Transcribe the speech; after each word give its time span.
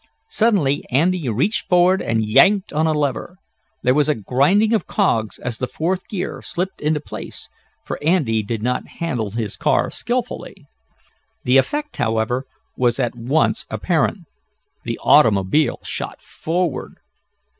Suddenly 0.29 0.83
Andy 0.89 1.29
reached 1.29 1.69
forward 1.69 2.01
and 2.01 2.25
yanked 2.25 2.73
on 2.73 2.87
a 2.87 2.91
lever. 2.91 3.37
There 3.83 3.93
was 3.93 4.09
a 4.09 4.15
grinding 4.15 4.73
of 4.73 4.87
cogs 4.87 5.37
as 5.37 5.59
the 5.59 5.67
fourth 5.67 6.09
gear 6.09 6.41
slipped 6.41 6.81
into 6.81 6.99
place, 6.99 7.47
for 7.85 8.03
Andy 8.03 8.41
did 8.41 8.63
not 8.63 8.87
handle 8.97 9.29
his 9.29 9.55
car 9.55 9.91
skillfully. 9.91 10.65
The 11.43 11.57
effect, 11.57 11.97
however, 11.97 12.45
was 12.75 12.99
at 12.99 13.13
once 13.15 13.67
apparent. 13.69 14.25
The 14.85 14.97
automobile 15.03 15.77
shot 15.83 16.19
forward. 16.19 16.95